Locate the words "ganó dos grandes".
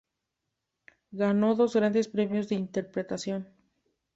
1.11-2.07